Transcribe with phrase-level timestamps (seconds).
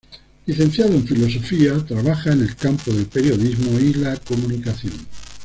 [0.47, 4.93] Licenciado en Filosofía, trabaja en el campo del periodismo y la comunicación.